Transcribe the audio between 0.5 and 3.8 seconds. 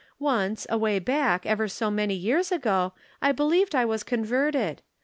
away back, ever so many years ago, I believed